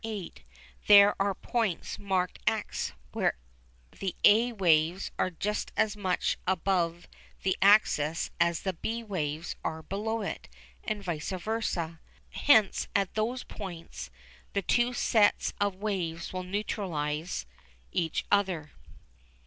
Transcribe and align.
8 0.03 0.41
there 0.87 1.15
are 1.21 1.35
points 1.35 1.99
marked 1.99 2.39
x, 2.47 2.91
where 3.13 3.37
the 3.99 4.15
a 4.25 4.51
waves 4.51 5.11
are 5.19 5.29
just 5.29 5.71
as 5.77 5.95
much 5.95 6.39
above 6.47 7.07
the 7.43 7.55
axis 7.61 8.31
as 8.39 8.61
the 8.63 8.73
b 8.73 9.03
waves 9.03 9.55
are 9.63 9.83
below 9.83 10.23
it, 10.23 10.49
and 10.83 11.03
vice 11.03 11.29
versa. 11.29 11.99
Hence 12.31 12.87
at 12.95 13.13
those 13.13 13.43
points 13.43 14.09
the 14.53 14.63
two 14.63 14.91
sets 14.91 15.53
of 15.61 15.75
waves 15.75 16.33
will 16.33 16.41
neutralise 16.41 17.45
each 17.91 18.25
other. 18.31 18.71